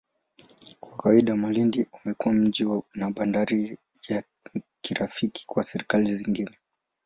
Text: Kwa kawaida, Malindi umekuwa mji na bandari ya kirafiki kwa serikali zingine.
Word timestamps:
Kwa 0.81 0.97
kawaida, 0.97 1.35
Malindi 1.35 1.85
umekuwa 2.03 2.33
mji 2.33 2.65
na 2.95 3.11
bandari 3.11 3.77
ya 4.09 4.23
kirafiki 4.81 5.45
kwa 5.47 5.63
serikali 5.63 6.15
zingine. 6.15 6.51